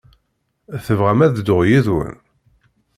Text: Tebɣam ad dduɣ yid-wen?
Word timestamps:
Tebɣam 0.85 1.19
ad 1.25 1.31
dduɣ 1.35 1.61
yid-wen? 1.69 2.15